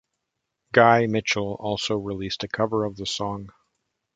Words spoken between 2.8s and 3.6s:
of the song.